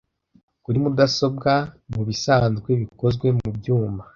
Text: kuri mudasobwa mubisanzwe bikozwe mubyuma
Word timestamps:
kuri 0.63 0.77
mudasobwa 0.83 1.51
mubisanzwe 1.93 2.69
bikozwe 2.81 3.27
mubyuma 3.39 4.03